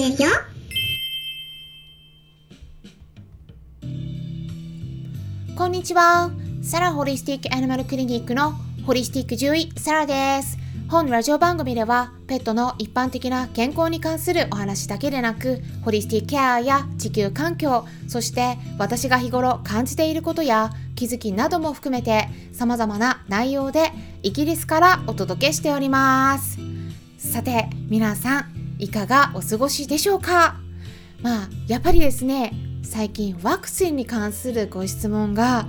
[0.00, 0.28] ですよ。
[5.56, 6.30] こんにちは。
[6.62, 8.52] サラホリスティックアニマルクリニックの
[8.86, 10.58] ホリスティック獣医サラです。
[10.88, 23.90] 本ラジオ番組ではペットの一般的な健康に関するお話だけでなくホリスティックケアや地球環境そして私が日頃感じていることや気づきなども含めて様々な内容で
[24.22, 26.58] イギリスからお届けしております
[27.16, 28.51] さて皆さん
[28.82, 30.56] いかがお過ごしでしょうか？
[31.22, 35.66] まあやっぱりですね最近ワクチンに関するご質問が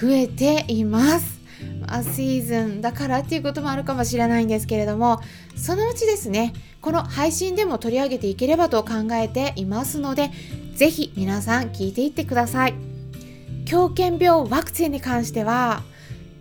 [0.00, 1.40] 増えています。
[1.80, 5.20] まあ、シーズンだからっていうこともあるかもしれないんですけれども
[5.56, 10.30] そのうちですねこの配信でも取り上げていければと考えていますので
[10.74, 12.74] 是非皆さん聞いていってください。
[13.66, 15.82] 狂犬病ワクチンに関しては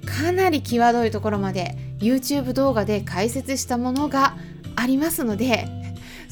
[0.06, 4.36] かなり際どいところまで YouTube 動画で解説したものが
[4.76, 5.83] ありますので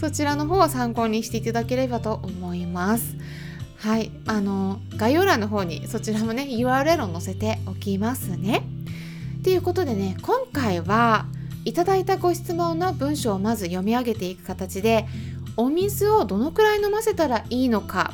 [0.02, 3.16] そちらの方を参考にしていただければと思います。
[3.78, 4.10] はい。
[4.26, 8.64] あの概要欄の方にそちらもね URL を載せておきますね。
[9.44, 11.28] ということでね今回は
[11.66, 15.06] いただいたご質問の文章をまず読み上げていく形で
[15.56, 18.12] お水をどのくらい飲ませたらいいのか、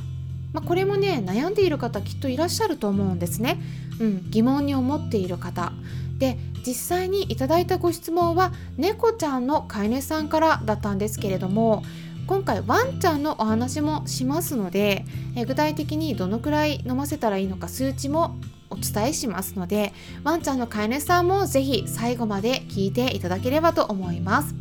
[0.53, 3.59] まあ、これもね悩んでいる方きっといらっしゃると思うんですね、
[3.99, 5.73] うん、疑問に思っている方。
[6.17, 11.83] で実際にいただいたご質問は猫ちゃんの飼い主さんからだったんですけれども
[12.25, 18.35] 今回ワンちゃんのお話もしますのでえ具体的にどのくらい飲ませたらいいのか数値も
[18.69, 24.55] お伝えしますのでワンちゃんの飼い主さんもぜひ最後まで聞いていただければと思います。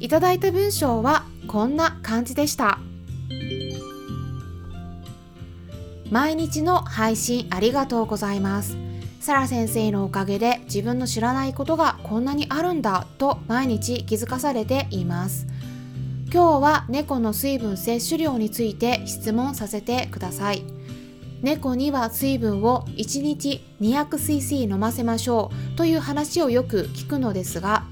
[0.00, 2.78] いただいた文章はこんな感じでした。
[6.14, 8.76] 毎日の配信ありがとうございます。
[9.18, 15.48] サラ先生のおかげで自分の知らないことがこんなにあるんだと毎日気づかされています。
[16.32, 20.62] 今日は猫の水分摂取量について質問させてください。
[21.42, 27.86] 猫には水分を1日 200cc 飲ませましょうという話をよく聞くのですが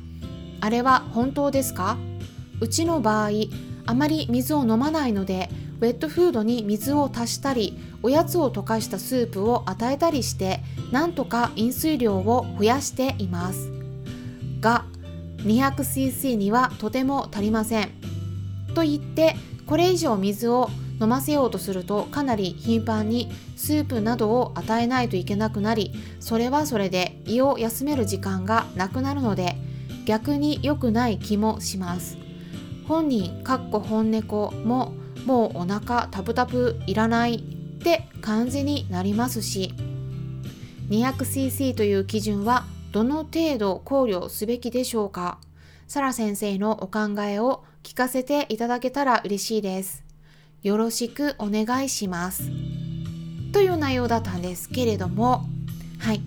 [0.61, 1.97] あれは本当ですか？
[2.61, 3.31] うちの場合
[3.85, 5.51] あまり水を飲まないので
[5.83, 10.61] ウェットフードに水を足したりおやつを溶かしたスープを与えたりして
[10.93, 13.73] なんとか飲水量を増やしています。
[14.61, 14.85] が
[15.39, 17.91] 200cc にはとても足りません。
[18.77, 19.35] と言って
[19.67, 29.57] これ以上水を飲ませようとするとかなり頻繁にスープなどを与えないといけなくなりそれはそれで胃を休める時間がなくなるので
[30.05, 32.19] 逆に良くない気もします。
[32.87, 34.95] 本人かっこ本猫も
[35.25, 37.41] もうお腹タプタプいらないっ
[37.83, 39.75] て感じになりますし
[40.89, 45.39] 200cc という基準はどの程度考慮すべきでしょうか？
[45.89, 50.05] サラ先生のお考えを聞かせていただけたら嬉しいです
[50.63, 52.51] よろしくお願いします。
[53.53, 55.45] という内容だったんですけれども、
[55.99, 56.23] はい。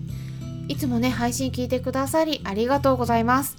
[0.68, 3.56] いつもね、配信聞いてくださりありがとうございます。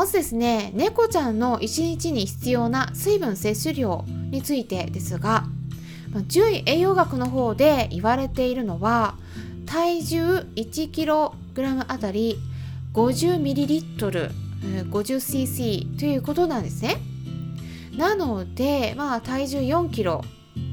[0.00, 5.44] まずですね、猫ちゃんの1日に必要な水分摂取量についてですが、
[6.26, 9.16] 獣医栄養学の方で言われているのは、
[9.66, 10.22] 体重
[10.56, 12.38] 1kg あたり
[12.94, 14.30] 50ml、
[14.90, 16.96] 50cc ということなんですね。
[17.94, 20.24] なので、まあ、体重4キロ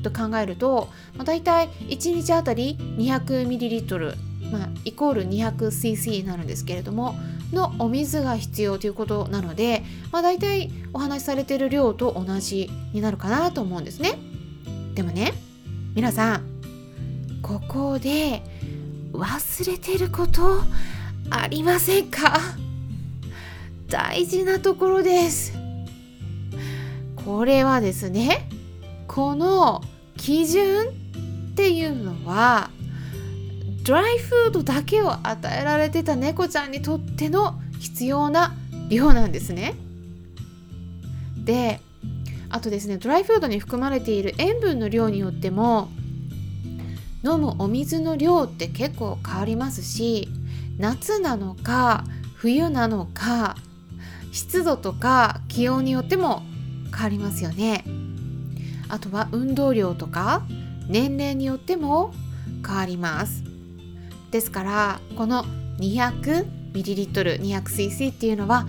[0.04, 7.16] と考えると、まあ、大体1日あたり 200ml、まあ、イコール 200cc になるんですけれども
[7.52, 14.18] のお水が必要ということなので、まあ、大体お話しされている量と同じになるかなと思うんですね。
[14.94, 15.34] でもね
[15.96, 16.44] 皆さん
[17.42, 18.42] ここで
[19.14, 20.62] 忘れてること
[21.30, 22.40] ありませんか？
[23.90, 25.54] 大事なところです。
[27.16, 28.50] これはですね
[29.08, 29.82] この
[30.16, 30.88] 基準
[31.52, 32.70] っていうのは
[33.88, 38.54] ドライフードだけを与えられてた猫ちゃんにとっての必要な
[38.90, 39.76] 量なんですね。
[41.38, 41.80] で
[42.50, 45.88] あとですねドライフードに含まれている塩分の量によっても
[47.24, 50.28] 飲むお水の量って結構変わりますし
[50.78, 52.04] 夏なのか
[52.36, 53.56] 冬なのか
[54.34, 56.44] 湿度とか気温によっても
[56.94, 57.86] 変わりますよね
[58.90, 60.46] あとは運動量とか
[60.90, 62.14] 年齢によっても
[62.66, 63.47] 変わります
[64.32, 65.46] ですからこの
[65.80, 68.68] 200ml200cc っていうのは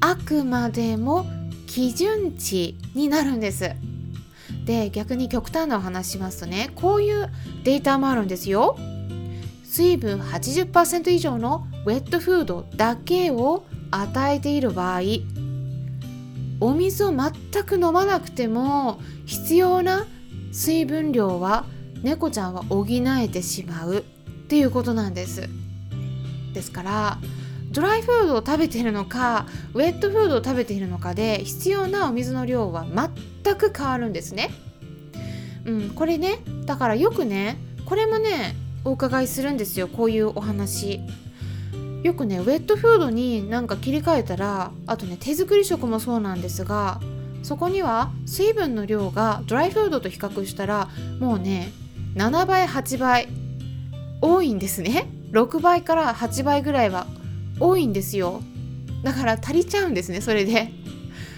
[0.00, 1.26] あくまでも
[1.66, 3.72] 基準値になるんです。
[4.64, 7.30] で逆に極端なお話しますとねこういう
[7.64, 8.76] データもあるんですよ。
[9.64, 15.00] 水分80%以上のウェットフードだけを与えている場合
[16.60, 17.32] お水を全
[17.64, 20.06] く飲まなくても必要な
[20.52, 21.64] 水分量は
[22.02, 24.04] 猫ちゃんは補えてしまう。
[24.48, 25.46] っていうことなんです
[26.54, 27.18] ですから
[27.70, 32.86] ドライフードを食べているのかウェットフードを食べているのかで必要なお水の量は
[33.44, 34.48] 全く変わるんですね。
[35.66, 38.56] うん、これねだからよくねこれもね
[38.86, 41.00] お伺いするんですよこういうお話。
[42.02, 47.02] よくねウェットフードになんか切り替えたらあとね手作り食もそうなんですが
[47.42, 50.88] そこには水分の量がドライフードと比較したら
[51.20, 51.70] もうね
[52.14, 53.28] 7倍8倍
[54.20, 55.06] 多いんですね。
[55.32, 57.06] 6倍から8倍ぐらいは
[57.60, 58.42] 多いんですよ。
[59.02, 60.70] だから足りちゃうんですねそれで。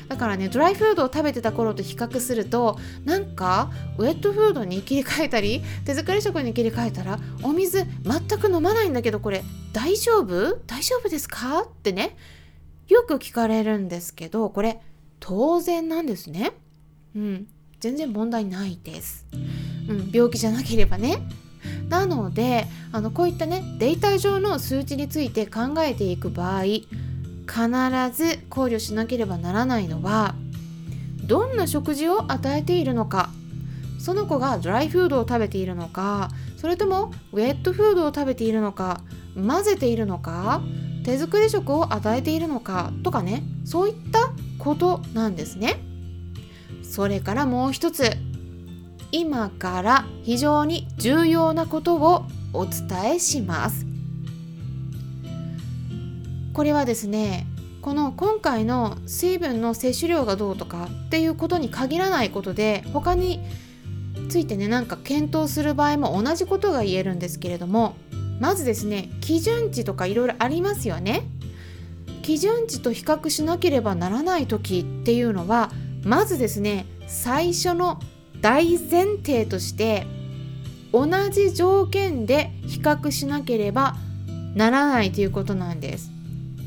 [0.08, 10.56] だからねドライフードを食べてた頃と比較するとなんかウェットフードに切り替えたり手作り食に切り替えたらお水全く飲まないんだけどこれ大丈夫？
[10.66, 11.60] 大丈夫ですか？
[11.60, 12.16] ってね
[12.88, 14.80] よく聞かれるんですけどこれ
[15.20, 16.52] 当然なんですね。
[17.14, 17.46] うん。
[17.78, 19.24] 全然問題ないです、
[19.88, 21.22] うん、病気じゃなければね。
[21.90, 26.86] なのであのこういったねデータ上の数値について考えていく場合必
[28.12, 30.34] ず考慮しなければならないのは
[31.24, 33.28] どんな食事を与えているのか
[33.98, 39.02] その子がドライフードを食べているのかそれともウェットフードを食べているのか
[39.34, 40.62] 混ぜているのか
[41.04, 45.80] 手作り食を与えているのかとかねそういったことなんですね。
[46.82, 48.29] それからもう一つ。
[49.12, 53.86] 今から非常に重要なことをお伝えします。
[56.52, 57.46] これはですね
[57.80, 63.40] この今回の水分の摂取量がどうとかっていうことに限らないことで他に
[64.28, 67.96] ついてねなんか検討する場合も同じことが言えるんですけれども
[68.38, 71.22] まずですね基準値とかいろいろありますよね。
[72.22, 75.70] 基準値と比較しなければならない時っていうのは
[76.04, 77.98] まずですね最初の
[78.40, 80.06] 大前提として
[80.92, 83.96] 同じ条件で比較しなければ
[84.54, 86.10] ならないということなんです。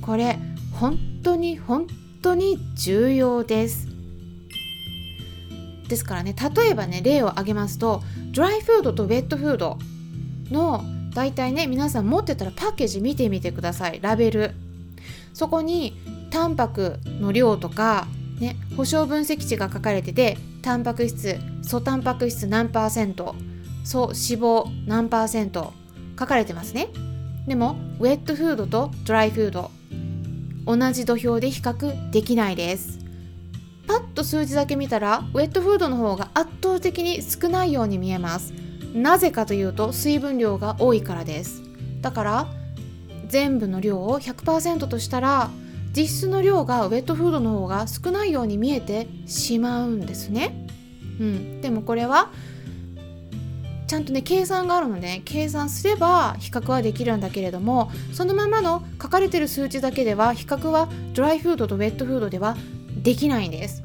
[0.01, 0.37] これ
[0.71, 1.87] 本当に本
[2.21, 3.87] 当に重要です。
[5.87, 9.77] ですからね例えばね例を挙げますとドライフードとウェットフード
[10.49, 10.83] の
[11.13, 14.51] 大体ね皆さん持ってたらパッケージ見てみてくださいラベル
[15.33, 15.99] そこに
[16.31, 18.07] タンパクの量とか
[18.39, 23.35] ね、保証分析値が書かれててタンパク質素タンパク質何パーセント
[23.83, 25.73] 素脂肪何パーセント
[26.17, 26.87] 書かれてますね。
[27.45, 29.71] でもウェットフードとドライフード
[30.65, 32.99] 同じ土俵で比較できないです。
[33.87, 38.53] パッと数字だけ見たらウェットフードの方が圧倒的に少ないように見えます。
[38.95, 41.61] なぜかというと水分量が多いからです。
[41.99, 42.47] だから
[43.27, 45.49] 全部の量を100%としたら
[45.95, 50.67] 実質の量がウェットフードの方が少ないように見えてしまうんですね。
[51.19, 52.31] うん、でもこれは
[53.87, 62.57] ちゃんとね計算があるので計算すれば比較はできるんだけれどもそのままの書かれてる数値だけでは比較はドライフードとウェットフードでは
[63.03, 63.83] できないんです。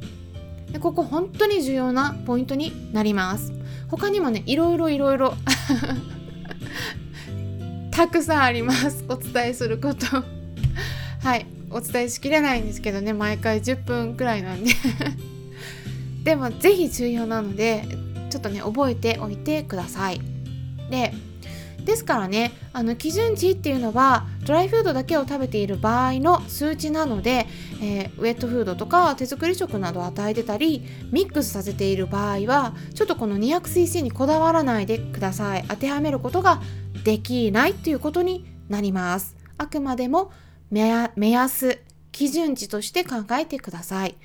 [0.72, 3.52] でここ本当に重要なポイントになります。
[3.88, 5.34] 他にもねいろいろいろいろ
[7.90, 10.06] たくさんありますお伝えすること
[11.20, 14.72] はいお伝えしきれないんですけどね毎回10分くらいなんで。
[16.24, 17.84] でも是非重要なので
[18.28, 20.20] ちょっとね覚えておいてください。
[20.90, 21.12] で
[21.84, 27.46] ですからねあの基準値っていうのはドライフードだけを食べている場合の数値なので、
[27.80, 35.64] えー、ウェットフードとか手作り食などを与えてたりミックスさせている場合はちょっとこの 200cc にこだわらないでください。
[35.66, 36.60] 当てはめることが
[37.04, 39.34] できないということになります。
[39.56, 40.30] あくまでも
[40.70, 41.80] 目安、
[42.12, 44.16] 基準値として考えてください。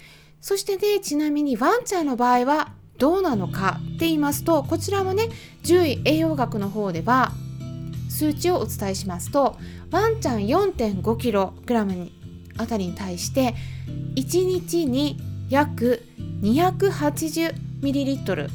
[0.42, 5.30] そしてね、ちなみにワンちゃんの場合はどうなのかって言いますと、こちらもね、
[5.64, 7.32] 獣医栄養学の方では
[8.10, 9.58] 数値をお伝えしますと、
[9.92, 12.12] ワンちゃん 4.5kg に
[12.58, 13.56] あたりに対して
[14.16, 15.18] 1日に
[15.50, 16.06] 約
[16.42, 18.50] 280ml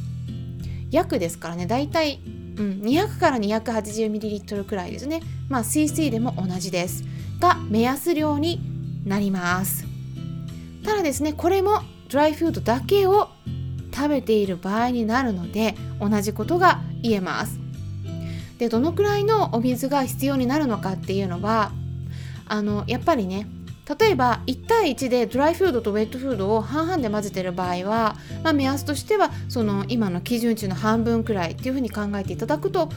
[0.90, 2.28] 約ですからねだいたい、う
[2.62, 5.20] ん、200から 280ml くらいですね。
[5.48, 7.04] まあ CC でも同じです。
[7.40, 8.60] が目安量に
[9.04, 9.84] なります。
[10.84, 13.28] ただですねこれもドライフードだけを
[13.94, 17.58] 食べている場合になるので同じことが言えます。
[18.58, 21.72] でどのくらいのお水が必要になるのかっていうのは
[22.46, 23.46] あのやっぱりね
[23.98, 32.90] 例えば1対1でドライフードとウェットフードを半々で混ぜてる場合は、まあ、目安としてはその今の基準値の半分くらいっていうふうに考えていただくと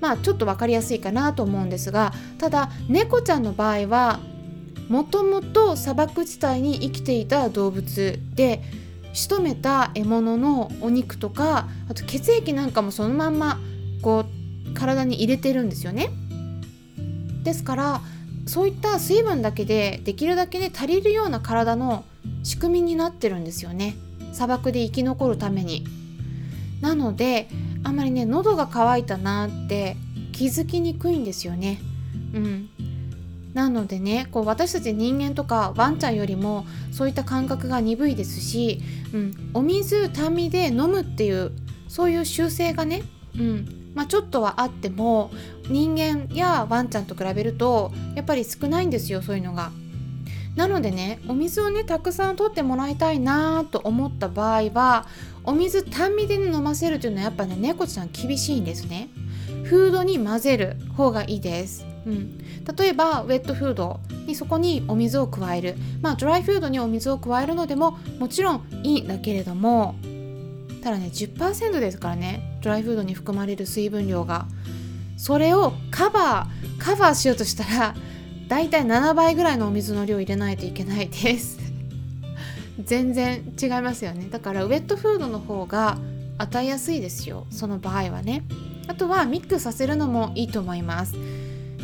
[0.00, 4.20] まあちょっと分かりやすいかなと思うんですがただ猫ちゃんの場合は
[4.88, 8.62] もともと砂漠地帯に生きていた動物で
[9.12, 13.58] 仕留めた獲物のお肉とかあと血液なんかもそのまんま
[14.02, 14.26] こ
[14.70, 16.10] う体に入れてるんですよね。
[17.42, 18.00] ですから
[18.46, 22.04] そういった水分だけでできるだけね足りるような体の
[22.42, 23.96] 仕組みになってるんですよね
[24.32, 25.84] 砂漠で生き残るために。
[26.80, 27.48] なので
[27.86, 29.96] あんまりね喉が渇いたなって
[30.32, 31.78] 気づきにくいんですよね。
[32.34, 32.68] うん、
[33.54, 38.82] なのでねこう私たち人間とかワンちゃんよりもそういった感覚が鈍いですし、
[39.14, 41.52] うん、お水単味で飲むっていう
[41.86, 43.04] そういう習性がね、
[43.38, 45.30] うんまあ、ちょっとはあっても
[45.70, 49.70] 人間やワンちゃんと比べるとやっぱり少ないんですよそういうのが。
[50.56, 55.06] なのでねお水をねたくさん取ってもらいたいなと思った場合は
[55.46, 59.08] お水単味で、ね、飲ませるというのはやっぱね猫ちゃん厳しいんですね。
[59.64, 61.86] フードに混ぜる方がいいです。
[62.06, 69.96] うん、例えばウェットフードにそこにお水を加えるまあドライフードにお水を加えるのでももちろんいいんだけれども
[70.84, 74.46] ただね10%ですからねドライフードに含まれる水分量が
[75.16, 77.94] それをカバーカバーしようとしたら
[78.46, 81.58] だいたい7倍ぐらいのお水の量入れないといけないです
[82.82, 84.28] 全然違いますよね。
[84.30, 85.98] だからウェットフードの方が
[86.38, 87.46] 与えやすいですよ。
[87.50, 88.44] その場合はね。
[88.88, 91.14] あとはミックスさせるのもいいと思います。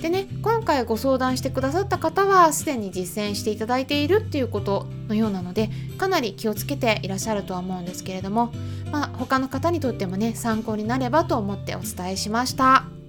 [0.03, 8.53] でね今回ご相談してくださった方はすでに実践していただいているっていうことのようなのでかなり気をつけていらっしゃるとは思うんですけれども
[8.91, 13.02] まあ他の方にとってもね参考になればと思ってお伝えしました。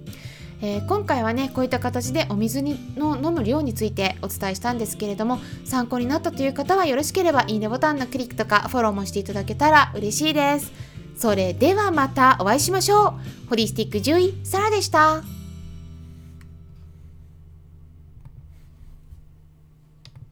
[0.60, 10.72] えー、今回はねこういった形でお水にの飲む量についてお伝えしたんですけれども参考になったという方はよろしければいいねボタンのクリックとかフォローもしていただけたら嬉しいです。
[11.16, 13.14] それではまたお会いしましょ
[13.46, 13.48] う。
[13.48, 15.33] ホリスティック獣医サラでした。